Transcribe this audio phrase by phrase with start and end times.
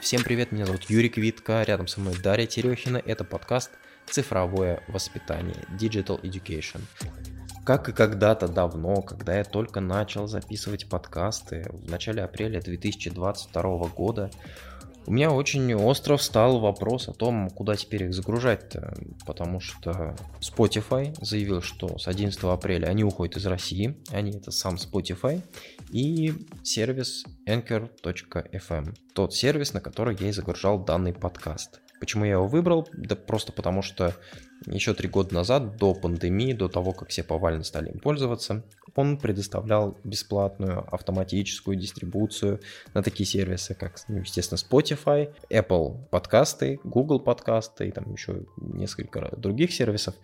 [0.00, 3.02] Всем привет, меня зовут Юрий Квитко, рядом со мной Дарья Терехина.
[3.04, 3.70] Это подкаст
[4.06, 6.80] «Цифровое воспитание» Digital Education.
[7.66, 14.30] Как и когда-то давно, когда я только начал записывать подкасты в начале апреля 2022 года,
[15.06, 18.76] у меня очень остро встал вопрос о том, куда теперь их загружать
[19.26, 24.76] потому что Spotify заявил, что с 11 апреля они уходят из России, они это сам
[24.76, 25.42] Spotify,
[25.90, 26.32] и
[26.62, 31.80] сервис anchor.fm, тот сервис, на который я и загружал данный подкаст.
[32.00, 32.88] Почему я его выбрал?
[32.92, 34.14] Да просто потому что
[34.66, 38.64] еще три года назад, до пандемии, до того, как все повально стали им пользоваться,
[38.94, 42.60] он предоставлял бесплатную автоматическую дистрибуцию
[42.92, 49.34] на такие сервисы, как, ну, естественно, Spotify, Apple подкасты, Google подкасты и там еще несколько
[49.36, 50.14] других сервисов.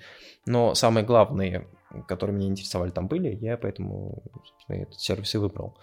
[0.45, 1.67] Но самые главные,
[2.07, 4.23] которые меня интересовали, там были, я поэтому
[4.69, 5.77] этот сервис и выбрал.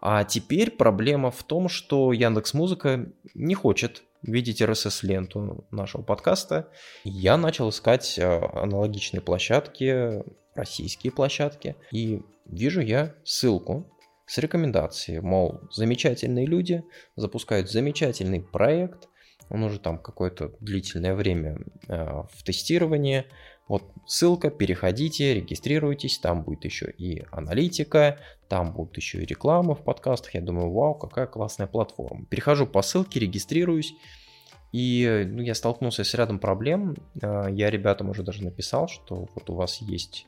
[0.00, 6.68] А теперь проблема в том, что Яндекс Музыка не хочет видеть RSS-ленту нашего подкаста.
[7.04, 10.22] Я начал искать э, аналогичные площадки,
[10.54, 13.90] российские площадки, и вижу я ссылку
[14.26, 16.82] с рекомендацией, мол, замечательные люди
[17.14, 19.08] запускают замечательный проект,
[19.48, 23.26] он уже там какое-то длительное время э, в тестировании,
[23.68, 29.82] вот ссылка, переходите, регистрируйтесь, там будет еще и аналитика, там будет еще и реклама в
[29.82, 30.34] подкастах.
[30.34, 32.24] Я думаю, вау, какая классная платформа.
[32.26, 33.94] Перехожу по ссылке, регистрируюсь,
[34.72, 36.96] и ну, я столкнулся с рядом проблем.
[37.22, 40.26] А, я ребятам уже даже написал, что вот у вас есть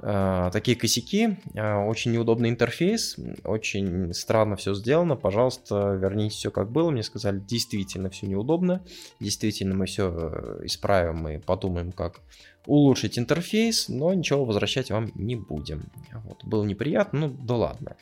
[0.00, 6.70] а, такие косяки, а, очень неудобный интерфейс, очень странно все сделано, пожалуйста, верните все как
[6.70, 6.90] было.
[6.90, 8.84] Мне сказали, действительно все неудобно,
[9.20, 12.20] действительно мы все э, исправим и подумаем, как
[12.66, 15.90] улучшить интерфейс, но ничего возвращать вам не будем.
[16.24, 16.44] Вот.
[16.44, 17.96] Было неприятно, ну да ладно.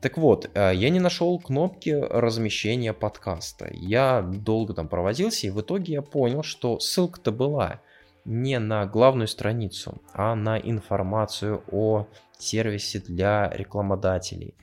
[0.00, 3.68] Так вот, э, я не нашел кнопки размещения подкаста.
[3.72, 7.80] Я долго там проводился, и в итоге я понял, что ссылка-то была
[8.24, 12.06] не на главную страницу, а на информацию о
[12.38, 14.54] сервисе для рекламодателей.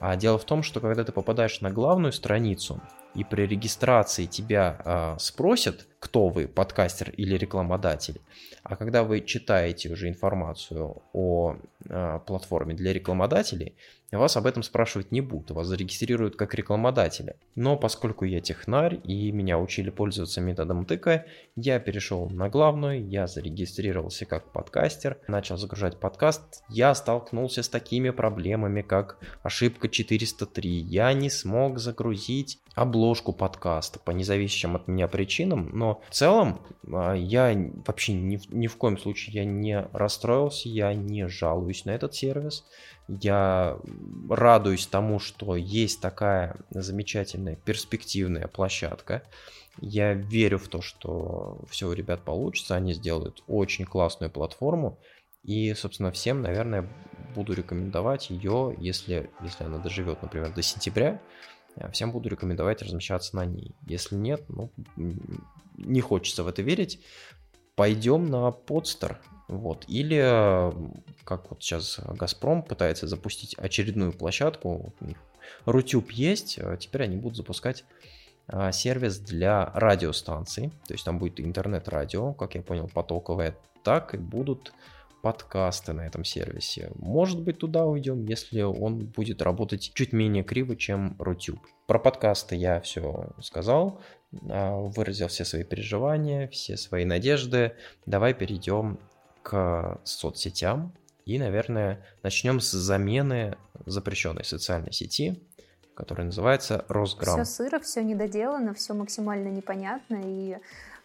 [0.00, 2.80] А дело в том, что когда ты попадаешь на главную страницу,
[3.14, 8.20] и при регистрации тебя э, спросят, кто вы, подкастер или рекламодатель,
[8.64, 11.54] а когда вы читаете уже информацию о
[11.88, 13.76] э, платформе для рекламодателей,
[14.10, 17.36] вас об этом спрашивать не будут, вас зарегистрируют как рекламодателя.
[17.54, 21.24] Но поскольку я технарь и меня учили пользоваться методом тыка,
[21.56, 28.10] я перешел на главную, я зарегистрировался как подкастер, начал загружать подкаст, я столкнулся с такими
[28.10, 35.70] проблемами, как ошибка 403, я не смог загрузить обложку подкаста по независящим от меня причинам,
[35.72, 36.60] но в целом
[36.92, 41.90] а, я вообще ни, ни в коем случае я не расстроился, я не жалуюсь на
[41.90, 42.64] этот сервис,
[43.08, 43.78] я
[44.28, 49.22] радуюсь тому, что есть такая замечательная перспективная площадка.
[49.80, 54.98] Я верю в то, что все у ребят получится, они сделают очень классную платформу.
[55.42, 56.88] И, собственно, всем, наверное,
[57.34, 61.20] буду рекомендовать ее, если, если она доживет, например, до сентября,
[61.92, 63.74] всем буду рекомендовать размещаться на ней.
[63.86, 64.70] Если нет, ну,
[65.82, 67.00] не хочется в это верить,
[67.74, 69.20] пойдем на подстер.
[69.48, 69.84] Вот.
[69.88, 70.72] Или,
[71.24, 74.94] как вот сейчас Газпром пытается запустить очередную площадку,
[75.66, 77.84] Рутюб есть, а теперь они будут запускать
[78.46, 84.18] а, сервис для радиостанций, то есть там будет интернет-радио, как я понял, потоковое, так и
[84.18, 84.72] будут
[85.22, 86.90] подкасты на этом сервисе.
[86.96, 91.60] Может быть, туда уйдем, если он будет работать чуть менее криво, чем Рутюб.
[91.86, 94.00] Про подкасты я все сказал,
[94.32, 97.74] выразил все свои переживания, все свои надежды.
[98.06, 98.98] Давай перейдем
[99.42, 100.92] к соцсетям.
[101.24, 103.56] И, наверное, начнем с замены
[103.86, 105.40] запрещенной социальной сети,
[105.94, 107.36] которая называется Росграм.
[107.36, 110.20] Все сыро, все недоделано, все максимально непонятно.
[110.24, 110.56] И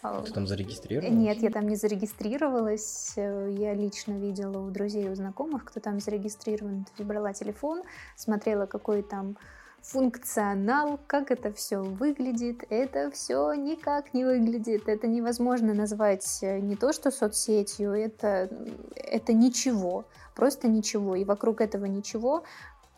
[0.01, 1.13] а, ты там зарегистрировалась?
[1.13, 3.13] Нет, я там не зарегистрировалась.
[3.15, 6.87] Я лично видела у друзей у знакомых, кто там зарегистрирован.
[6.97, 7.83] Брала телефон,
[8.15, 9.37] смотрела, какой там
[9.87, 12.63] функционал, как это все выглядит.
[12.69, 14.89] Это все никак не выглядит.
[14.89, 18.49] Это невозможно назвать э, не то что соцсетью, это,
[18.95, 20.05] это ничего,
[20.35, 21.15] просто ничего.
[21.15, 22.43] И вокруг этого ничего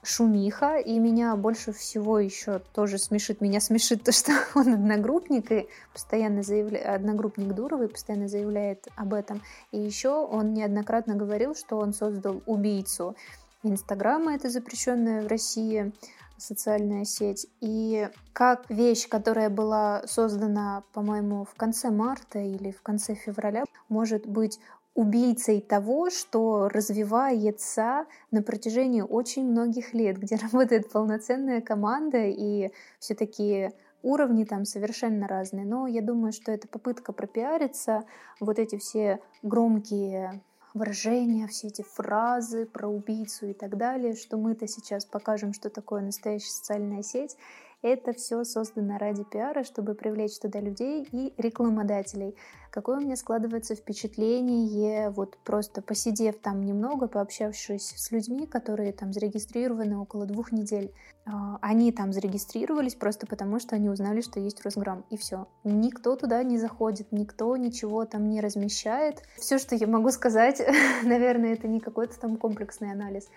[0.01, 5.67] шумиха, и меня больше всего еще тоже смешит, меня смешит то, что он одногруппник, и
[5.93, 9.43] постоянно заявляет, одногруппник Дуровой постоянно заявляет об этом.
[9.71, 13.15] И еще он неоднократно говорил, что он создал убийцу
[13.61, 15.91] Инстаграма, это запрещенная в России
[16.39, 23.15] социальная сеть, и как вещь, которая была создана, по-моему, в конце марта или в конце
[23.15, 24.59] февраля, может быть
[24.95, 33.71] убийцей того, что развивается на протяжении очень многих лет, где работает полноценная команда, и все-таки
[34.01, 38.03] уровни там совершенно разные, но я думаю, что это попытка пропиариться,
[38.39, 40.41] вот эти все громкие
[40.79, 46.01] выражения, все эти фразы про убийцу и так далее, что мы-то сейчас покажем, что такое
[46.01, 47.37] настоящая социальная сеть,
[47.81, 52.35] это все создано ради пиара, чтобы привлечь туда людей и рекламодателей.
[52.71, 59.11] Какое у меня складывается впечатление, вот просто посидев там немного, пообщавшись с людьми, которые там
[59.11, 60.93] зарегистрированы около двух недель,
[61.25, 65.47] а, они там зарегистрировались просто потому, что они узнали, что есть Росграм, и все.
[65.63, 69.23] Никто туда не заходит, никто ничего там не размещает.
[69.37, 70.61] Все, что я могу сказать,
[71.03, 73.29] наверное, это не какой-то там комплексный анализ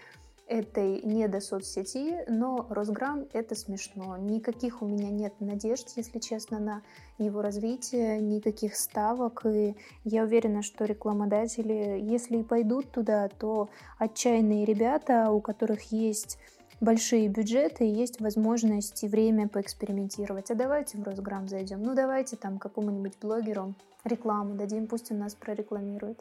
[0.52, 4.18] этой не до соцсети, но Росграм— это смешно.
[4.18, 6.82] Никаких у меня нет надежд, если честно, на
[7.16, 14.66] его развитие, никаких ставок, и я уверена, что рекламодатели, если и пойдут туда, то отчаянные
[14.66, 16.38] ребята, у которых есть
[16.80, 20.50] большие бюджеты, есть возможность и время поэкспериментировать.
[20.50, 21.82] А давайте в Росграм зайдем.
[21.82, 26.18] Ну давайте там какому-нибудь блогеру рекламу дадим, пусть он нас прорекламирует.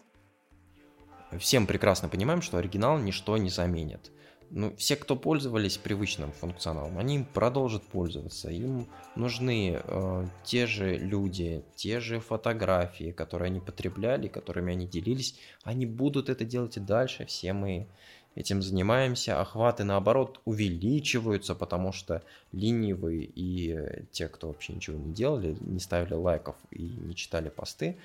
[1.40, 4.12] Всем прекрасно понимаем, что оригинал ничто не заменит
[4.52, 8.50] ну, все, кто пользовались привычным функционалом, они продолжат пользоваться.
[8.50, 15.40] Им нужны э, те же люди, те же фотографии, которые они потребляли, которыми они делились.
[15.64, 17.26] Они будут это делать и дальше.
[17.26, 17.88] Все мы
[18.36, 19.40] этим занимаемся.
[19.40, 26.14] Охваты, наоборот, увеличиваются, потому что ленивые и те, кто вообще ничего не делали, не ставили
[26.14, 27.98] лайков и не читали посты,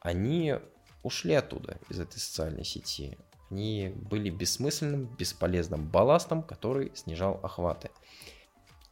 [0.00, 0.56] они
[1.06, 3.16] ушли оттуда, из этой социальной сети.
[3.50, 7.90] Они были бессмысленным, бесполезным балластом, который снижал охваты.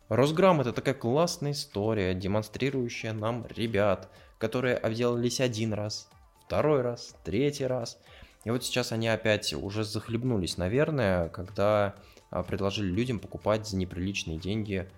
[0.08, 4.08] Росграм это такая классная история, демонстрирующая нам ребят,
[4.38, 6.08] которые обделались один раз,
[6.46, 7.99] второй раз, третий раз.
[8.44, 11.94] И вот сейчас они опять уже захлебнулись, наверное, когда
[12.31, 14.88] а, предложили людям покупать за неприличные деньги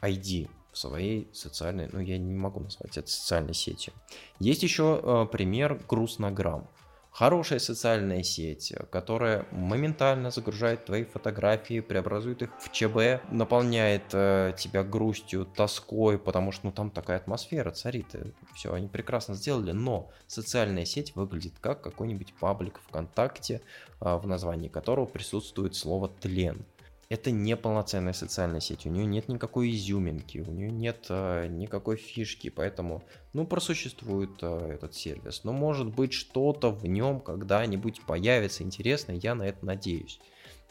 [0.00, 3.92] ID в своей социальной, ну я не могу назвать это социальной сетью.
[4.38, 6.68] Есть еще э, пример Грустнограмм.
[7.12, 14.82] Хорошая социальная сеть, которая моментально загружает твои фотографии, преобразует их в ЧБ, наполняет э, тебя
[14.82, 18.16] грустью, тоской, потому что ну, там такая атмосфера царит.
[18.54, 23.60] Все, они прекрасно сделали, но социальная сеть выглядит как какой-нибудь паблик ВКонтакте,
[24.00, 26.64] э, в названии которого присутствует слово «тлен»
[27.12, 31.96] это не полноценная социальная сеть, у нее нет никакой изюминки, у нее нет э, никакой
[31.96, 33.04] фишки, поэтому,
[33.34, 35.44] ну, просуществует э, этот сервис.
[35.44, 40.20] Но может быть что-то в нем когда-нибудь появится интересное, я на это надеюсь.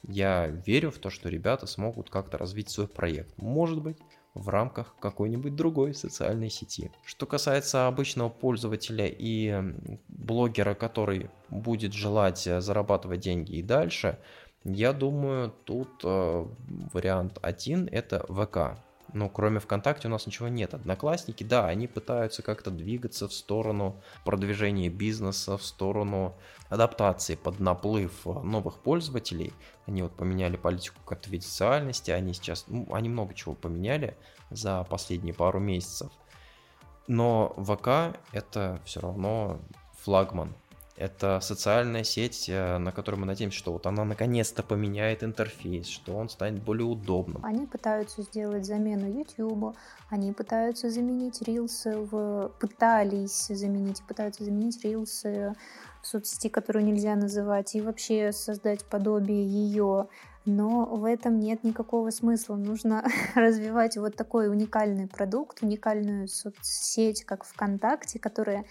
[0.02, 3.38] Я верю в то, что ребята смогут как-то развить свой проект.
[3.38, 4.00] Может быть,
[4.34, 6.92] в рамках какой-нибудь другой социальной сети.
[7.06, 9.62] Что касается обычного пользователя и
[10.08, 14.18] блогера, который будет желать э, зарабатывать деньги и дальше,
[14.64, 16.46] я думаю, тут э,
[16.94, 18.80] вариант один это ВК.
[19.14, 20.74] Но кроме ВКонтакте у нас ничего нет.
[20.74, 26.34] Одноклассники, да, они пытаются как-то двигаться в сторону продвижения бизнеса, в сторону
[26.70, 29.54] адаптации под наплыв новых пользователей.
[29.86, 34.16] Они вот поменяли политику конфиденциальности, они сейчас, ну, они много чего поменяли
[34.50, 36.12] за последние пару месяцев.
[37.08, 39.60] Но ВК это все равно
[39.98, 40.54] флагман
[41.02, 46.16] это социальная сеть, э, на которой мы надеемся, что вот она наконец-то поменяет интерфейс, что
[46.16, 47.44] он станет более удобным.
[47.44, 49.76] Они пытаются сделать замену YouTube,
[50.10, 52.52] они пытаются заменить Reels, в...
[52.60, 55.56] пытались заменить, пытаются заменить Reels
[56.02, 60.08] в соцсети, которую нельзя называть, и вообще создать подобие ее.
[60.46, 62.56] Но в этом нет никакого смысла.
[62.56, 63.06] Нужно
[63.36, 68.66] развивать вот такой уникальный продукт, уникальную соцсеть, как ВКонтакте, которая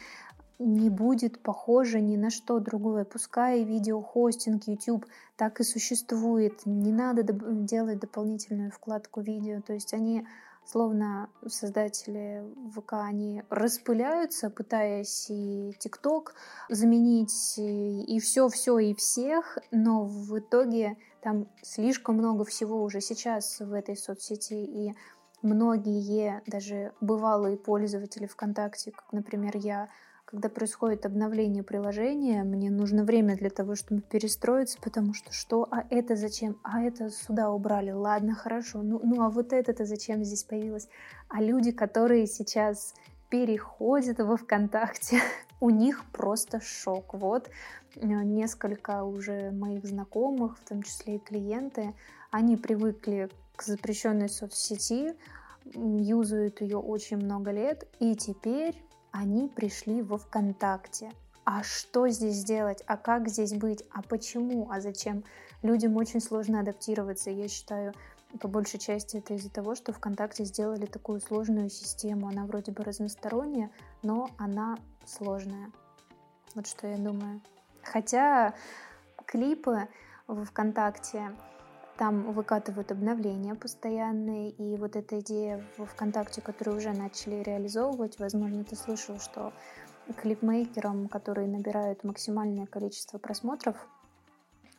[0.61, 3.05] не будет похоже ни на что другое.
[3.05, 6.67] Пускай видеохостинг YouTube так и существует.
[6.67, 9.62] Не надо делать дополнительную вкладку видео.
[9.62, 10.26] То есть они
[10.67, 16.35] словно создатели ВК, они распыляются, пытаясь и ТикТок
[16.69, 23.73] заменить, и все-все, и всех, но в итоге там слишком много всего уже сейчас в
[23.73, 24.95] этой соцсети, и
[25.43, 29.88] многие даже бывалые пользователи ВКонтакте, как, например, я,
[30.30, 35.84] когда происходит обновление приложения, мне нужно время для того, чтобы перестроиться, потому что что, а
[35.90, 40.44] это зачем, а это сюда убрали, ладно, хорошо, ну, ну а вот это-то зачем здесь
[40.44, 40.88] появилось?
[41.28, 42.94] А люди, которые сейчас
[43.28, 45.20] переходят во ВКонтакте,
[45.60, 47.14] у них просто шок.
[47.14, 47.50] Вот
[47.96, 51.92] э, несколько уже моих знакомых, в том числе и клиенты,
[52.30, 55.16] они привыкли к запрещенной соцсети,
[55.75, 58.80] юзают ее очень много лет, и теперь
[59.12, 61.12] они пришли во ВКонтакте.
[61.45, 62.83] А что здесь сделать?
[62.87, 63.85] А как здесь быть?
[63.93, 64.71] А почему?
[64.71, 65.25] А зачем?
[65.62, 67.31] Людям очень сложно адаптироваться.
[67.31, 67.93] Я считаю,
[68.38, 72.29] По большей части это из-за того, что ВКонтакте сделали такую сложную систему.
[72.29, 73.71] Она вроде бы разносторонняя,
[74.02, 75.73] но она сложная.
[76.55, 77.40] Вот что я думаю.
[77.83, 78.55] Хотя
[79.26, 79.88] клипы
[80.29, 81.33] в ВКонтакте
[82.00, 88.64] там выкатывают обновления постоянные, и вот эта идея в ВКонтакте, которую уже начали реализовывать, возможно,
[88.64, 89.52] ты слышал, что
[90.16, 93.76] клипмейкерам, которые набирают максимальное количество просмотров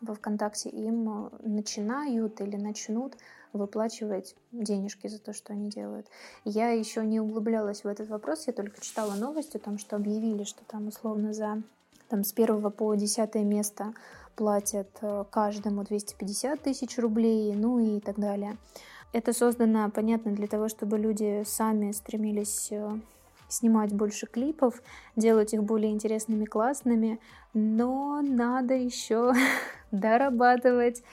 [0.01, 3.16] во ВКонтакте, им начинают или начнут
[3.54, 6.08] выплачивать денежки за то, что они делают.
[6.44, 10.44] Я еще не углублялась в этот вопрос, я только читала новость о том, что объявили,
[10.44, 11.62] что там условно за
[12.10, 13.94] там, с первого по десятое место
[14.36, 18.58] платят э, каждому 250 тысяч рублей, ну и так далее.
[19.14, 23.00] Это создано, понятно, для того, чтобы люди сами стремились э,
[23.50, 24.82] снимать больше клипов,
[25.16, 27.20] делать их более интересными, классными,
[27.54, 29.34] но надо еще
[29.92, 31.04] дорабатывать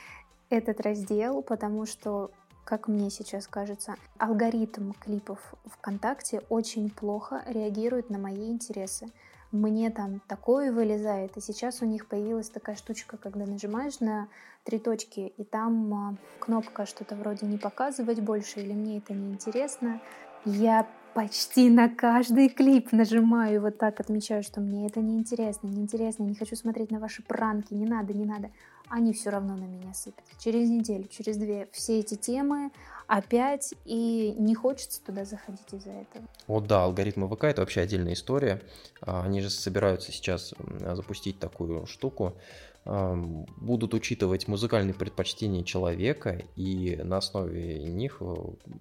[0.51, 2.31] этот раздел, потому что,
[2.65, 9.09] как мне сейчас кажется, алгоритм клипов ВКонтакте очень плохо реагирует на мои интересы.
[9.51, 14.29] Мне там такое вылезает, и сейчас у них появилась такая штучка, когда нажимаешь на
[14.65, 19.33] три точки, и там а, кнопка что-то вроде не показывать больше, или мне это не
[19.33, 20.03] интересно.
[20.45, 26.35] Я почти на каждый клип нажимаю, вот так отмечаю, что мне это неинтересно, неинтересно, не
[26.35, 28.51] хочу смотреть на ваши пранки, не надо, не надо.
[28.89, 30.25] Они все равно на меня сыпят.
[30.39, 32.71] Через неделю, через две все эти темы
[33.09, 36.25] опять, и не хочется туда заходить из-за этого.
[36.47, 38.63] Вот да, алгоритмы ВК это вообще отдельная история.
[39.01, 40.55] А, они же собираются сейчас
[40.95, 42.37] запустить такую штуку,
[42.85, 48.35] будут учитывать музыкальные предпочтения человека и на основе них э,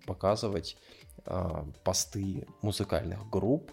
[0.05, 0.77] показывать
[1.25, 3.71] а, посты музыкальных групп,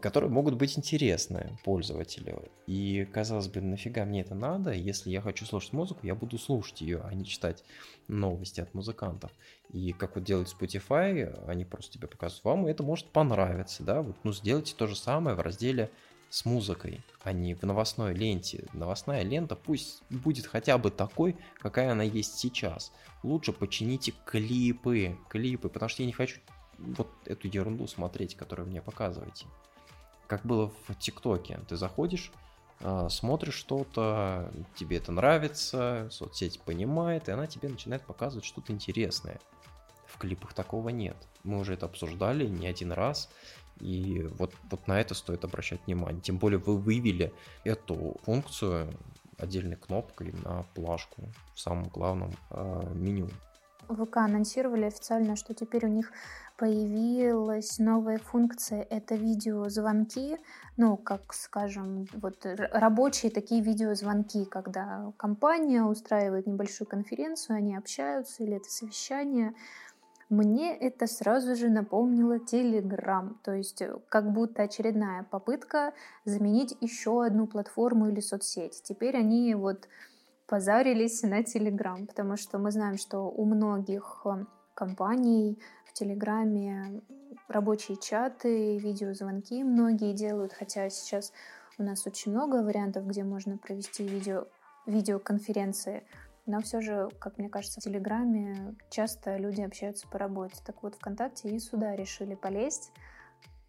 [0.00, 2.44] которые могут быть интересны пользователю.
[2.66, 4.72] И, казалось бы, нафига мне это надо?
[4.72, 7.64] Если я хочу слушать музыку, я буду слушать ее, а не читать
[8.06, 9.30] новости от музыкантов.
[9.72, 14.16] И как вот делает Spotify, они просто тебе показывают, вам это может понравиться, да, вот,
[14.24, 15.90] ну, сделайте то же самое в разделе
[16.30, 18.66] с музыкой, а не в новостной ленте.
[18.74, 22.92] Новостная лента пусть будет хотя бы такой, какая она есть сейчас.
[23.22, 26.38] Лучше почините клипы, клипы, потому что я не хочу
[26.78, 29.46] вот эту ерунду смотреть, которую мне показываете.
[30.28, 31.58] Как было в ТикТоке.
[31.68, 32.30] Ты заходишь,
[32.80, 39.40] а, смотришь что-то, тебе это нравится, соцсеть понимает, и она тебе начинает показывать что-то интересное.
[40.06, 41.16] В клипах такого нет.
[41.42, 43.30] Мы уже это обсуждали не один раз,
[43.80, 46.20] и вот, вот на это стоит обращать внимание.
[46.20, 47.32] Тем более вы вывели
[47.64, 48.94] эту функцию
[49.38, 51.22] отдельной кнопкой на плашку
[51.54, 53.30] в самом главном э, меню.
[53.88, 56.12] ВК анонсировали официально, что теперь у них
[56.56, 60.38] появилась новая функция, это видеозвонки,
[60.76, 68.56] ну, как, скажем, вот рабочие такие видеозвонки, когда компания устраивает небольшую конференцию, они общаются, или
[68.56, 69.54] это совещание,
[70.30, 75.94] мне это сразу же напомнило Telegram, то есть э, как будто очередная попытка
[76.26, 78.82] заменить еще одну платформу или соцсеть.
[78.82, 79.88] Теперь они вот
[80.48, 87.02] позарились на Telegram, потому что мы знаем, что у многих э, компаний в Телеграме
[87.48, 91.32] рабочие чаты, видеозвонки многие делают, хотя сейчас
[91.76, 94.46] у нас очень много вариантов, где можно провести видео,
[94.86, 96.02] видеоконференции.
[96.46, 100.56] Но все же, как мне кажется, в Телеграме часто люди общаются по работе.
[100.64, 102.90] Так вот, ВКонтакте и сюда решили полезть.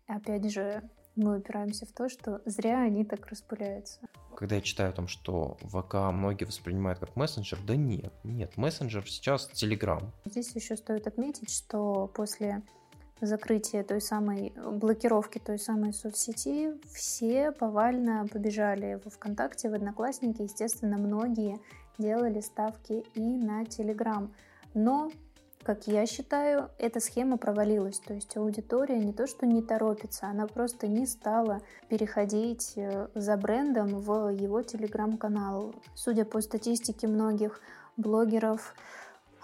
[0.07, 0.81] Опять же,
[1.19, 3.99] мы упираемся в то, что зря они так распыляются.
[4.35, 9.07] Когда я читаю о том, что ВК многие воспринимают как мессенджер, да нет, нет, мессенджер
[9.09, 10.11] сейчас Телеграм.
[10.25, 12.63] Здесь еще стоит отметить, что после
[13.21, 20.43] закрытия той самой блокировки той самой соцсети все повально побежали в ВКонтакте, в Одноклассники.
[20.43, 21.59] Естественно, многие
[21.97, 24.33] делали ставки и на Телеграм.
[24.73, 25.11] Но,
[25.69, 27.99] как я считаю, эта схема провалилась.
[27.99, 33.37] То есть аудитория не то, что не торопится, она просто не стала переходить э, за
[33.37, 35.75] брендом в его Телеграм-канал.
[35.93, 37.61] Судя по статистике многих
[37.97, 38.73] блогеров,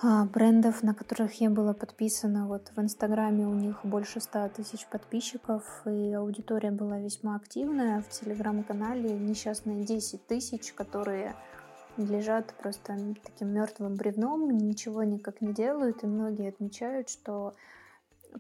[0.02, 2.48] а, брендов, на которых я была подписана.
[2.48, 8.02] Вот в Инстаграме у них больше 100 тысяч подписчиков, и аудитория была весьма активная.
[8.02, 11.36] В Телеграм-канале несчастные 10 тысяч, которые
[11.98, 17.54] лежат просто таким мертвым бревном, ничего никак не делают, и многие отмечают, что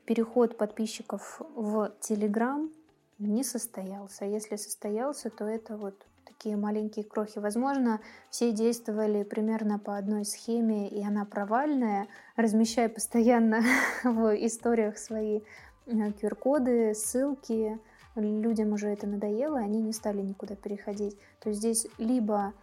[0.06, 2.72] переход подписчиков в Телеграм
[3.18, 4.26] не состоялся.
[4.26, 5.96] А если состоялся, то это вот
[6.26, 7.40] такие маленькие крохи.
[7.40, 13.62] Возможно, все действовали примерно по одной схеме, и она провальная, размещая постоянно
[14.04, 15.42] в историях свои
[15.86, 17.80] QR-коды, э, ссылки.
[18.16, 21.18] Людям уже это надоело, они не стали никуда переходить.
[21.42, 22.54] То есть здесь либо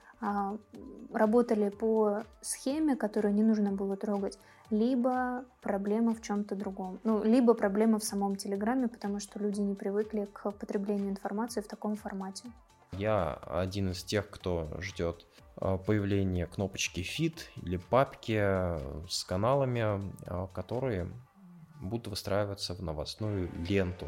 [1.12, 4.38] работали по схеме, которую не нужно было трогать,
[4.71, 6.99] либо проблема в чем-то другом.
[7.05, 11.69] Ну, либо проблема в самом Телеграме, потому что люди не привыкли к потреблению информации в
[11.69, 12.45] таком формате.
[12.93, 15.26] Я один из тех, кто ждет
[15.57, 18.38] а, появления кнопочки Feed или папки
[19.09, 19.83] с каналами,
[20.26, 21.09] а, которые
[21.81, 24.07] будут выстраиваться в новостную ленту.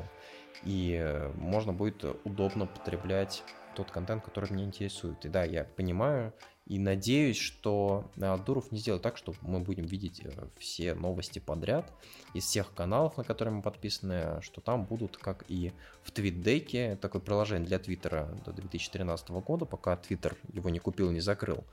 [0.63, 3.43] И можно будет удобно потреблять
[3.75, 5.25] тот контент, который меня интересует.
[5.25, 6.33] И да, я понимаю
[6.67, 11.93] и надеюсь, что Дуров не сделает так, что мы будем видеть э, все новости подряд
[12.33, 17.21] из всех каналов, на которые мы подписаны, что там будут, как и в TweetDeck, такое
[17.21, 21.65] приложение для Твиттера до 2013 года, пока Твиттер его не купил, не закрыл.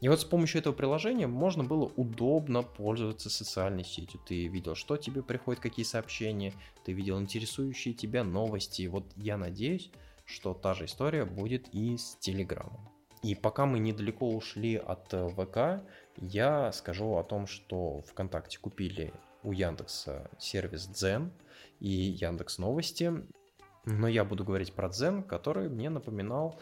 [0.00, 4.20] И вот с помощью этого приложения можно было удобно пользоваться социальной сетью.
[4.24, 6.54] Ты видел, что тебе приходит, какие сообщения,
[6.84, 8.86] ты видел интересующие тебя новости.
[8.86, 9.90] Вот я надеюсь,
[10.30, 12.88] что та же история будет и с Телеграмом.
[13.22, 15.84] И пока мы недалеко ушли от э, ВК,
[16.16, 21.30] я скажу о том, что ВКонтакте купили у Яндекса сервис Дзен
[21.80, 23.12] и Яндекс Новости.
[23.84, 26.58] Но я буду говорить про Дзен, который мне напоминал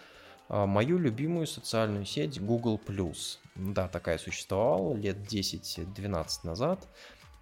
[0.48, 2.80] а, мою любимую социальную сеть Google+.
[3.54, 6.88] Да, такая существовала лет 10-12 назад.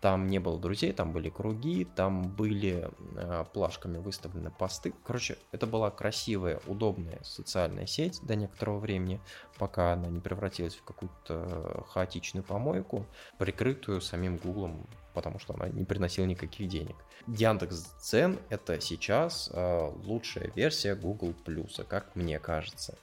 [0.01, 4.93] Там не было друзей, там были круги, там были э, плашками выставлены посты.
[5.05, 9.21] Короче, это была красивая, удобная социальная сеть до некоторого времени,
[9.59, 13.07] пока она не превратилась в какую-то хаотичную помойку,
[13.39, 16.97] прикрытую самим Гуглом, потому что она не приносила никаких денег.
[17.27, 22.99] Яндекс Дзен это сейчас э, лучшая версия Google Плюса, как мне кажется.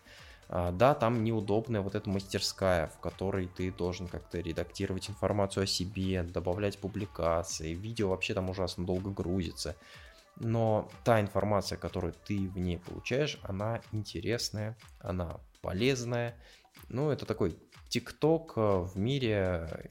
[0.56, 5.66] А, да, там неудобная вот эта мастерская, в которой ты должен как-то редактировать информацию о
[5.66, 9.76] себе, добавлять публикации, видео вообще там ужасно долго грузится.
[10.36, 16.36] Но та информация, которую ты в ней получаешь, она интересная, она полезная.
[16.88, 17.58] Ну, это такой
[17.90, 19.90] ТикТок э, в мире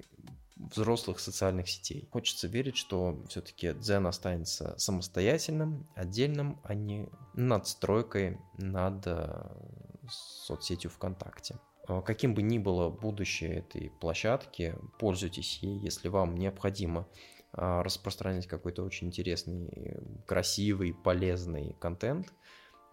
[0.54, 2.08] взрослых социальных сетей.
[2.12, 9.04] Хочется верить, что все-таки Дзен останется самостоятельным, отдельным, а не надстройкой над
[10.02, 11.58] э, соцсетью ВКонтакте.
[11.86, 17.08] А, каким бы ни было будущее этой площадки, пользуйтесь ей, если вам необходимо
[17.52, 22.32] а, распространять какой-то очень интересный, красивый, полезный контент–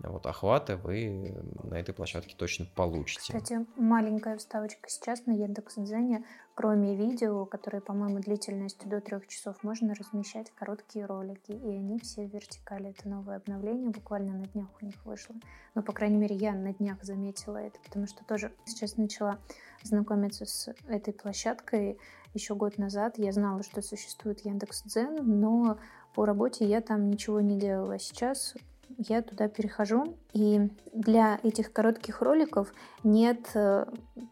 [0.08, 3.34] вот охваты вы на этой площадке точно получите.
[3.34, 6.24] Кстати, маленькая вставочка сейчас на Яндекс.Дзене,
[6.56, 12.26] кроме видео, которые, по-моему, длительностью до трех часов, можно размещать короткие ролики, и они все
[12.26, 12.92] в вертикали.
[12.92, 15.36] Это новое обновление, буквально на днях у них вышло.
[15.76, 19.38] Но, по крайней мере, я на днях заметила это, потому что тоже сейчас начала
[19.84, 21.98] знакомиться с этой площадкой.
[22.34, 25.78] Еще год назад я знала, что существует Яндекс.Дзен, но
[26.14, 28.00] по работе я там ничего не делала.
[28.00, 28.56] Сейчас
[28.98, 30.18] я туда перехожу.
[30.34, 32.74] И для этих коротких роликов
[33.04, 33.86] нет, э,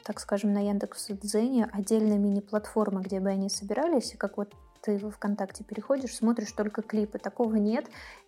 [0.03, 5.63] так скажем, на Яндекс.Дзене отдельной мини-платформы, где бы они собирались, как вот ты в ВКонтакте
[5.63, 7.19] переходишь, смотришь только клипы.
[7.19, 7.87] Такого нет.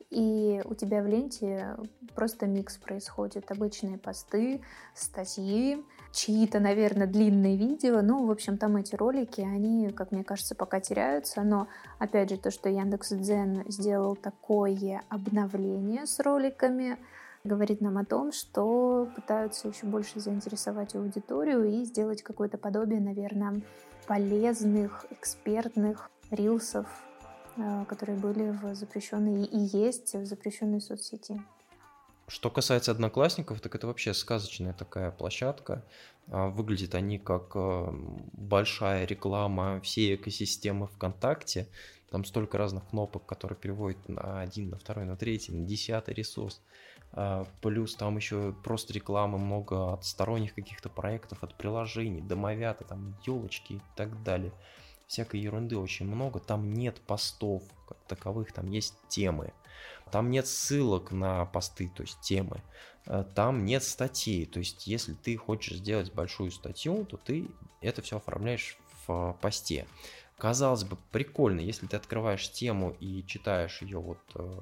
[0.09, 1.77] И у тебя в ленте
[2.15, 3.51] просто микс происходит.
[3.51, 4.61] Обычные посты,
[4.95, 8.01] статьи, чьи-то, наверное, длинные видео.
[8.01, 11.43] Ну, в общем, там эти ролики, они, как мне кажется, пока теряются.
[11.43, 11.67] Но,
[11.99, 16.97] опять же, то, что Яндекс.Дзен сделал такое обновление с роликами,
[17.43, 23.61] говорит нам о том, что пытаются еще больше заинтересовать аудиторию и сделать какое-то подобие, наверное,
[24.07, 26.87] полезных, экспертных рилсов,
[27.87, 31.41] которые были в запрещенной и есть в запрещенной соцсети.
[32.29, 35.83] Что касается одноклассников, так это вообще сказочная такая площадка.
[36.27, 37.87] А, выглядят они как э,
[38.33, 41.67] большая реклама всей экосистемы ВКонтакте.
[42.11, 46.61] Там столько разных кнопок, которые переводят на один, на второй, на третий, на десятый ресурс.
[47.13, 53.17] А, плюс там еще просто рекламы много от сторонних каких-то проектов, от приложений, домовята, там
[53.25, 54.53] елочки и так далее
[55.09, 56.39] всякой ерунды очень много.
[56.39, 59.53] Там нет постов как таковых, там есть темы.
[60.11, 62.61] Там нет ссылок на посты, то есть темы.
[63.07, 64.45] Э, там нет статей.
[64.45, 67.49] То есть, если ты хочешь сделать большую статью, то ты
[67.81, 69.87] это все оформляешь в посте.
[70.37, 74.61] Казалось бы, прикольно, если ты открываешь тему и читаешь ее вот э,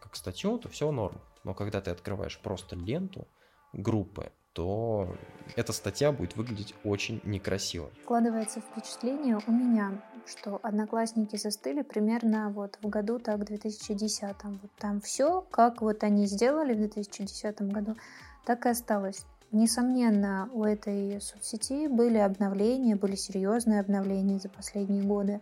[0.00, 1.20] как статью, то все норм.
[1.44, 3.26] Но когда ты открываешь просто ленту
[3.72, 5.06] группы, то
[5.54, 7.90] эта статья будет выглядеть очень некрасиво.
[8.02, 14.34] Складывается впечатление у меня, что одноклассники застыли примерно вот в году так 2010.
[14.42, 17.96] Вот там все, как вот они сделали в 2010 году,
[18.44, 19.24] так и осталось.
[19.52, 25.40] Несомненно, у этой соцсети были обновления, были серьезные обновления за последние годы.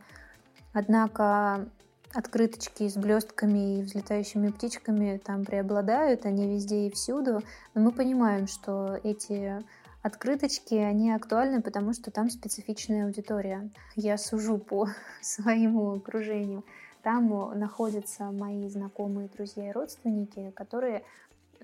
[0.74, 1.70] Однако
[2.12, 7.42] открыточки с блестками и взлетающими птичками там преобладают, они везде и всюду.
[7.74, 9.62] Но мы понимаем, что эти
[10.06, 13.68] Открыточки, они актуальны, потому что там специфичная аудитория.
[13.96, 14.86] Я сужу по
[15.20, 16.62] своему окружению.
[17.02, 21.02] Там находятся мои знакомые, друзья и родственники, которые,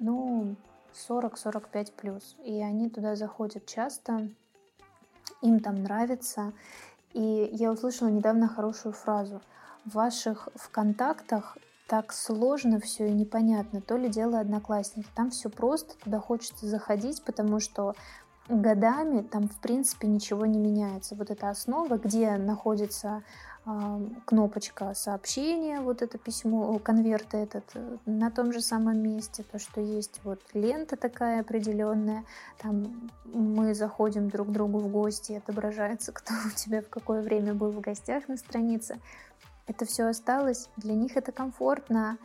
[0.00, 0.56] ну,
[1.08, 2.36] 40-45 плюс.
[2.44, 4.28] И они туда заходят часто,
[5.40, 6.52] им там нравится.
[7.12, 9.40] И я услышала недавно хорошую фразу.
[9.84, 13.80] В ваших ВКонтактах так сложно все и непонятно.
[13.80, 15.08] То ли дело одноклассники.
[15.14, 17.94] Там все просто, туда хочется заходить, потому что
[18.48, 21.14] годами там, в принципе, ничего не меняется.
[21.14, 23.22] Вот эта основа, где находится
[24.24, 29.80] кнопочка сообщения, вот это письмо, конверт этот э, на том же самом месте, то, что
[29.80, 32.24] есть вот лента такая определенная,
[32.58, 37.54] там мы заходим друг к другу в гости, отображается, кто у тебя в какое время
[37.54, 38.98] был в гостях на странице.
[39.66, 42.18] Это все осталось, для них это комфортно,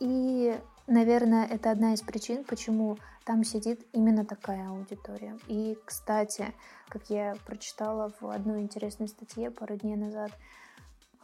[0.00, 5.38] и, наверное, это одна из причин, почему там сидит именно такая аудитория.
[5.46, 6.52] И, кстати,
[6.88, 10.32] как я прочитала в одной интересной статье пару дней назад,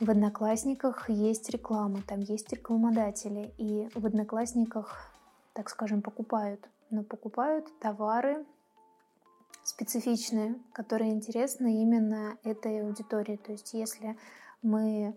[0.00, 5.10] в Одноклассниках есть реклама, там есть рекламодатели, и в Одноклассниках,
[5.54, 8.46] так скажем, покупают, но покупают товары
[9.64, 13.36] специфичные, которые интересны именно этой аудитории.
[13.36, 14.16] То есть если
[14.62, 15.16] мы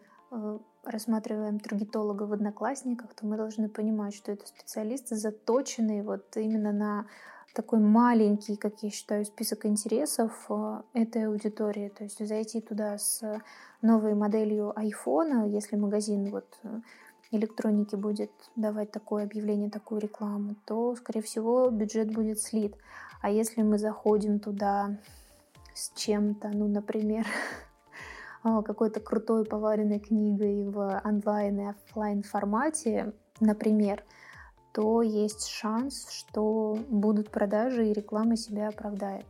[0.84, 7.06] рассматриваем таргетолога в Одноклассниках, то мы должны понимать, что это специалисты, заточенные вот именно на
[7.54, 11.90] такой маленький, как я считаю, список интересов э, этой аудитории.
[11.90, 13.22] То есть зайти туда с
[13.82, 16.80] новой моделью iPhone, если магазин вот э,
[17.32, 22.76] электроники будет давать такое объявление, такую рекламу, то, скорее всего, бюджет будет слит.
[23.22, 24.98] А если мы заходим туда
[25.74, 27.26] с чем-то, ну, например,
[28.44, 34.04] какой-то крутой поваренной книгой в онлайн и офлайн формате, например,
[34.74, 39.26] то есть шанс, что будут продажи и реклама себя оправдает.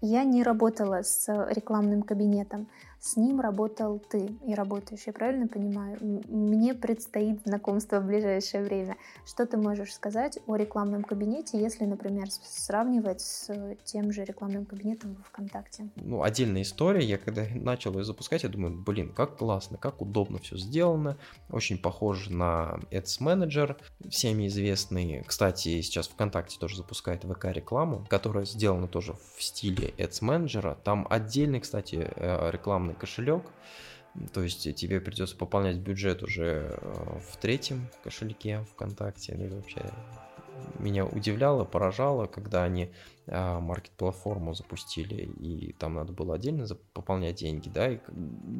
[0.00, 2.68] Я не работала с рекламным кабинетом,
[3.00, 5.98] с ним работал ты и работаешь, я правильно понимаю?
[6.28, 8.96] Мне предстоит знакомство в ближайшее время.
[9.24, 13.50] Что ты можешь сказать о рекламном кабинете, если, например, сравнивать с
[13.84, 15.88] тем же рекламным кабинетом в ВКонтакте?
[15.96, 17.02] Ну, отдельная история.
[17.02, 21.16] Я когда начал ее запускать, я думаю, блин, как классно, как удобно все сделано.
[21.48, 23.76] Очень похоже на Ads Manager,
[24.10, 25.24] всеми известный.
[25.26, 30.76] Кстати, сейчас ВКонтакте тоже запускает ВК-рекламу, которая сделана тоже в стиле Ads Manager.
[30.84, 33.44] Там отдельный, кстати, э, рекламный рекламный кошелек.
[34.32, 39.36] То есть тебе придется пополнять бюджет уже э, в третьем кошельке ВКонтакте.
[39.36, 39.82] Ну, вообще
[40.78, 42.90] меня удивляло, поражало, когда они
[43.28, 47.98] а, маркет-платформу запустили, и там надо было отдельно пополнять деньги, да, и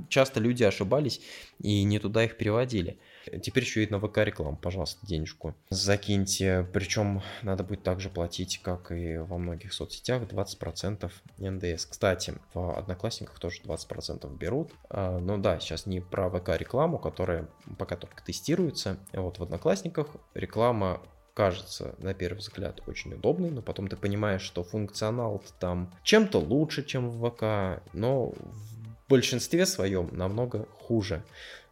[0.08, 1.20] часто люди ошибались
[1.58, 2.98] и не туда их переводили.
[3.42, 6.66] Теперь еще и на ВК рекламу, пожалуйста, денежку закиньте.
[6.72, 11.86] Причем надо будет также платить, как и во многих соцсетях, 20% НДС.
[11.86, 14.72] Кстати, в Одноклассниках тоже 20% берут.
[14.88, 18.98] А, но да, сейчас не про ВК рекламу, которая пока только тестируется.
[19.12, 21.00] Вот в Одноклассниках реклама
[21.34, 26.84] кажется на первый взгляд очень удобный, но потом ты понимаешь, что функционал там чем-то лучше,
[26.84, 31.24] чем в ВК, но в большинстве своем намного хуже.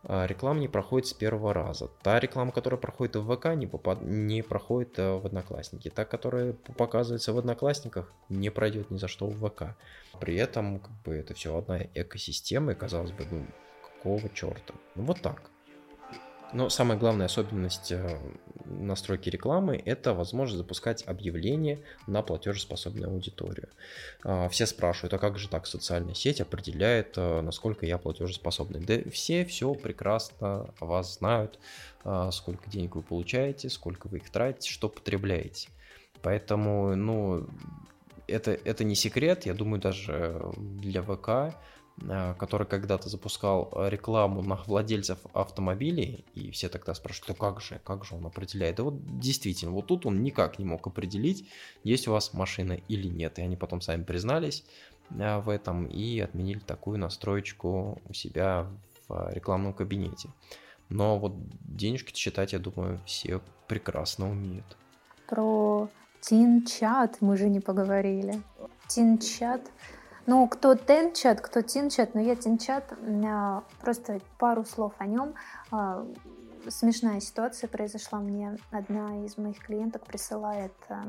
[0.05, 1.89] А, реклама не проходит с первого раза.
[2.03, 4.01] Та реклама, которая проходит в ВК, не, попад...
[4.03, 5.91] не проходит э, в Одноклассники.
[5.91, 9.77] Та, которая показывается в Одноклассниках, не пройдет ни за что в ВК.
[10.21, 13.47] При этом как бы, это все одна экосистема, и казалось бы, ну
[13.83, 14.75] какого черта?
[14.95, 15.51] Ну вот так.
[16.53, 18.19] Но самая главная особенность э,
[18.65, 23.69] настройки рекламы– это возможность запускать объявления на платежеспособную аудиторию.
[24.25, 28.81] А, все спрашивают, а как же так социальная сеть определяет, э, насколько я платежеспособный?
[28.81, 31.59] Да все все прекрасно вас знают,
[32.05, 35.69] а, сколько денег вы получаете, сколько вы их тратите, что потребляете.
[36.23, 37.47] Поэтому, ну,
[38.27, 41.53] это, это не секрет, я думаю, даже для ВК Э,
[42.39, 48.05] который когда-то запускал рекламу на владельцев автомобилей, и все тогда спрашивают, ну как же, как
[48.05, 48.79] же он определяет?
[48.79, 51.49] И вот действительно, вот тут он никак не мог определить,
[51.85, 53.39] есть у вас машина или нет.
[53.39, 54.65] И они потом сами признались
[55.11, 58.67] э, в этом и отменили такую настроечку у себя
[59.09, 60.31] в рекламном кабинете.
[60.89, 61.35] Но вот
[61.65, 64.77] денежки считать, я думаю, все прекрасно умеют.
[65.27, 65.89] Про
[66.21, 68.41] Тинчат мы же не поговорили.
[68.87, 69.71] Тинчат
[70.29, 72.93] ну, кто Тенчат, кто Тинчат, но я Тинчат,
[73.81, 75.33] просто пару слов о нем.
[75.71, 76.07] А,
[76.69, 78.59] смешная ситуация произошла мне.
[78.71, 81.03] Одна из моих клиенток присылает а,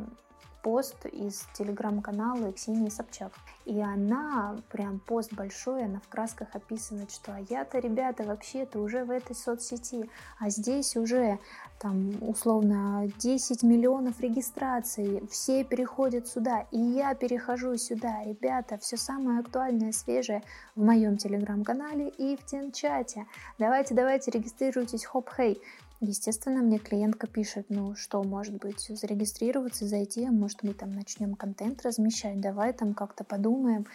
[0.62, 3.32] пост из телеграм-канала Ксении Собчак.
[3.66, 9.04] И она, прям пост большой, она в красках описывает, что а я-то, ребята, вообще-то уже
[9.04, 11.38] в этой соцсети, а здесь уже
[11.80, 18.24] там условно 10 миллионов регистраций, все переходят сюда, и я перехожу сюда.
[18.24, 20.42] Ребята, все самое актуальное, свежее
[20.76, 23.28] в моем телеграм-канале и в Тин-чате.
[23.60, 25.62] Давайте, давайте, регистрируйтесь, хоп-хей.
[26.02, 31.36] Естественно, мне клиентка пишет, ну что, может быть, зарегистрироваться, зайти, а может мы там начнем
[31.36, 33.86] контент размещать, давай там как-то подумаем.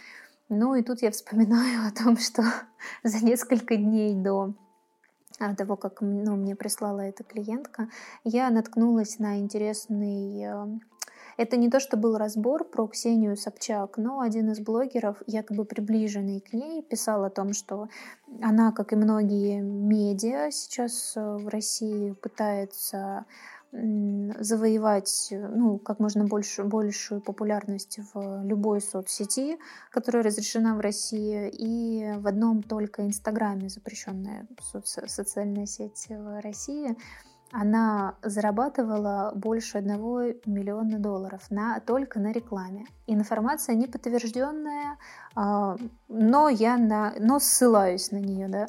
[0.51, 2.43] Ну и тут я вспоминаю о том, что
[3.03, 4.53] за несколько дней до
[5.39, 7.89] а, того, как ну, мне прислала эта клиентка,
[8.23, 10.79] я наткнулась на интересный э,
[11.37, 16.41] это не то, что был разбор про Ксению Собчак, но один из блогеров, якобы приближенный
[16.41, 17.89] к ней, писал о том, что
[18.41, 23.27] она, как и многие медиа сейчас э, в России, пытается
[24.39, 29.59] завоевать ну, как можно больше, большую популярность в любой соцсети,
[29.91, 36.97] которая разрешена в России, и в одном только Инстаграме запрещенная соци- социальная сеть в России–
[37.57, 42.87] она зарабатывала больше одного миллиона долларов на, только на рекламе.
[43.07, 44.99] Информация не подтвержденная,
[45.37, 45.77] а,
[46.09, 48.67] но я на, но ссылаюсь на нее, да.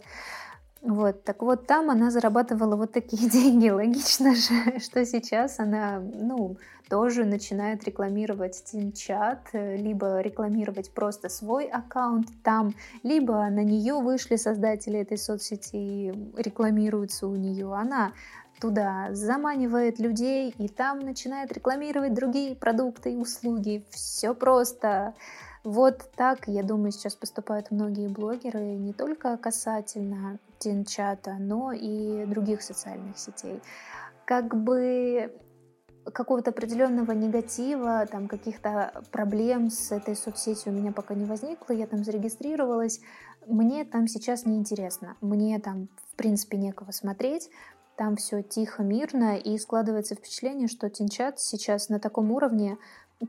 [0.84, 3.70] Вот, так вот, там она зарабатывала вот такие деньги.
[3.70, 12.28] Логично же, что сейчас она, ну, тоже начинает рекламировать Тинчат, либо рекламировать просто свой аккаунт
[12.44, 17.74] там, либо на нее вышли создатели этой соцсети и рекламируются у нее.
[17.74, 18.12] Она
[18.60, 23.86] туда, заманивает людей и там начинает рекламировать другие продукты и услуги.
[23.90, 25.14] Все просто.
[25.64, 32.62] Вот так, я думаю, сейчас поступают многие блогеры не только касательно Тинчата, но и других
[32.62, 33.62] социальных сетей.
[34.26, 35.34] Как бы
[36.14, 41.88] какого-то определенного негатива, там каких-то проблем с этой соцсетью у меня пока не возникло, я
[41.88, 43.02] там зарегистрировалась,
[43.48, 47.50] мне там сейчас не интересно, мне там в принципе некого смотреть,
[47.98, 52.78] там все тихо, мирно, и складывается впечатление, что Тинчат сейчас на таком уровне,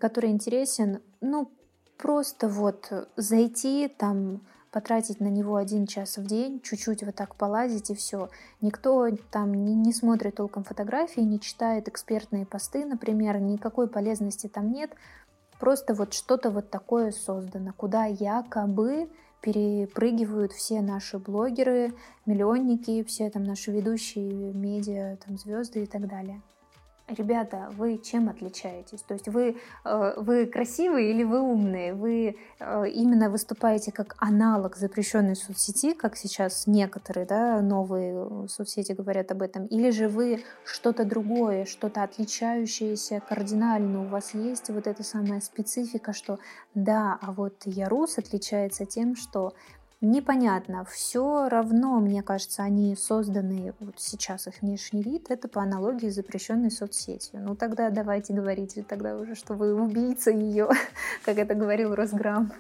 [0.01, 1.51] который интересен, ну,
[1.97, 4.41] просто вот зайти, там,
[4.77, 8.29] потратить на него один час в день, чуть-чуть вот так полазить и все.
[8.61, 14.71] Никто там не, не смотрит толком фотографии, не читает экспертные посты, например, никакой полезности там
[14.71, 14.91] нет.
[15.59, 19.09] Просто вот что-то вот такое создано, куда якобы
[19.47, 21.95] перепрыгивают все наши блогеры,
[22.27, 26.43] миллионники, все там наши ведущие медиа, там звезды и так далее.
[27.09, 29.01] Ребята, вы чем отличаетесь?
[29.03, 31.95] То есть вы, э, вы красивые или вы умные?
[31.95, 39.31] Вы э, именно выступаете как аналог запрещенной соцсети, как сейчас некоторые да, новые соцсети говорят
[39.31, 44.03] об этом, или же вы что-то другое, что-то отличающееся кардинально?
[44.03, 46.41] У вас есть вот эта самая специфика, что
[46.75, 49.53] да, а вот Ярус отличается тем, что
[50.11, 50.85] непонятно.
[50.85, 56.15] Все равно, мне кажется, они созданы, вот сейчас их внешний вид, это по аналогии с
[56.15, 57.41] запрещенной соцсетью.
[57.41, 60.69] Ну тогда давайте говорите тогда уже, что вы убийца ее,
[61.25, 62.53] как это говорил Росграм.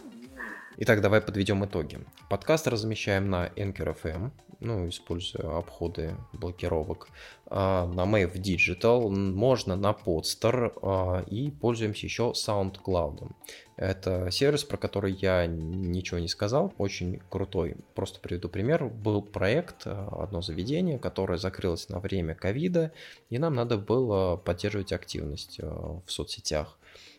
[0.78, 1.98] Итак, давай подведем итоги.
[2.28, 7.08] Подкаст размещаем на Anchor FM, ну, используя обходы блокировок,
[7.46, 13.30] а, на Mave Digital, можно на Podster а, и пользуемся еще SoundCloud.
[13.76, 17.76] Это сервис, про который я ничего не сказал, очень крутой.
[17.94, 18.84] Просто приведу пример.
[18.84, 22.92] Был проект, а, одно заведение, которое закрылось на время ковида,
[23.30, 26.78] и нам надо было поддерживать активность в соцсетях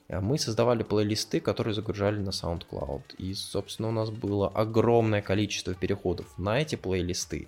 [0.10, 3.16] мы создавали плейлисты, которые загружали на SoundCloud.
[3.18, 7.48] И, собственно, у нас было огромное количество переходов на эти плейлисты.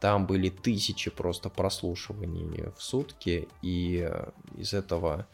[0.00, 5.26] Там были тысячи просто прослушиваний в сутки, и э, из этого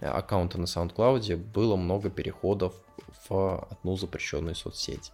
[0.00, 2.74] аккаунта на SoundCloud было много переходов
[3.28, 5.12] в одну запрещенную соцсеть.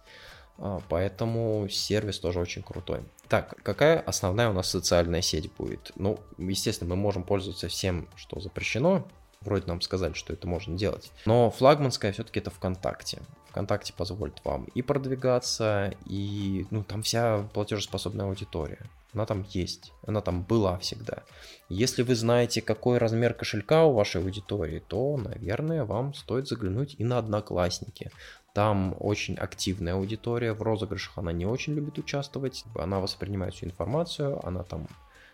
[0.57, 3.01] А, поэтому сервис тоже очень крутой.
[3.29, 5.91] Так, какая основная у нас социальная сеть будет?
[5.95, 9.07] Ну, естественно, мы можем пользоваться всем, что запрещено,
[9.41, 11.11] Вроде нам сказали, что это можно делать.
[11.25, 13.21] Но флагманская все-таки это ВКонтакте.
[13.49, 18.79] ВКонтакте позволит вам и продвигаться, и ну, там вся платежеспособная аудитория.
[19.13, 21.23] Она там есть, она там была всегда.
[21.69, 27.03] Если вы знаете, какой размер кошелька у вашей аудитории, то, наверное, вам стоит заглянуть и
[27.03, 28.11] на Одноклассники.
[28.53, 34.45] Там очень активная аудитория, в розыгрышах она не очень любит участвовать, она воспринимает всю информацию,
[34.45, 34.87] она там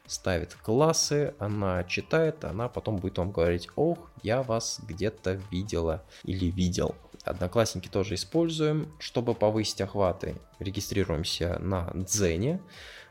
[0.07, 6.45] ставит классы, она читает, она потом будет вам говорить, ох, я вас где-то видела или
[6.45, 6.95] видел.
[7.23, 10.35] Одноклассники тоже используем, чтобы повысить охваты.
[10.59, 12.61] Регистрируемся на Дзене.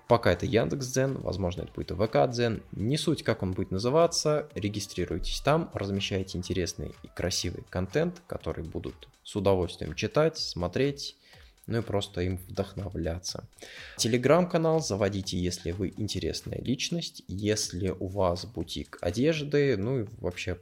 [0.07, 2.63] Пока это Яндекс.Дзен, возможно, это будет и ВК-Дзен.
[2.73, 4.49] Не суть, как он будет называться.
[4.55, 11.17] Регистрируйтесь там, размещайте интересный и красивый контент, который будут с удовольствием читать, смотреть,
[11.67, 13.49] ну и просто им вдохновляться.
[13.97, 20.55] Телеграм-канал заводите, если вы интересная личность, если у вас бутик одежды, ну и вообще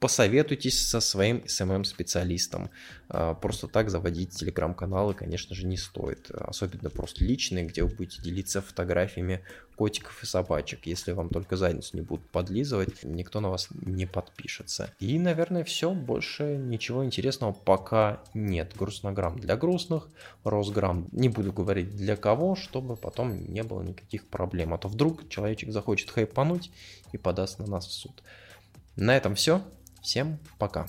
[0.00, 2.70] посоветуйтесь со своим SMM-специалистом.
[3.08, 6.30] А, просто так заводить телеграм-каналы, конечно же, не стоит.
[6.30, 9.42] Особенно просто личные, где вы будете делиться фотографиями
[9.76, 10.86] котиков и собачек.
[10.86, 14.90] Если вам только задницу не будут подлизывать, никто на вас не подпишется.
[15.00, 15.92] И, наверное, все.
[15.92, 18.72] Больше ничего интересного пока нет.
[18.76, 20.08] Грустнограмм для грустных,
[20.44, 24.74] Росграмм не буду говорить для кого, чтобы потом не было никаких проблем.
[24.74, 26.70] А то вдруг человечек захочет хайпануть
[27.12, 28.22] и подаст на нас в суд.
[28.96, 29.62] На этом все.
[30.06, 30.86] Всем пока.